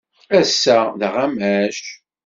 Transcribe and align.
Ass-a 0.39 0.77
d 0.99 1.01
aɣamac. 1.07 1.79